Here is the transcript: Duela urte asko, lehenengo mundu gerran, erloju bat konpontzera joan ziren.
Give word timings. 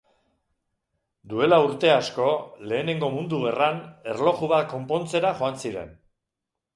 Duela 1.33 1.57
urte 1.65 1.91
asko, 1.95 2.29
lehenengo 2.71 3.09
mundu 3.17 3.41
gerran, 3.43 3.77
erloju 4.15 4.49
bat 4.55 4.65
konpontzera 4.73 5.35
joan 5.43 5.61
ziren. 5.67 5.93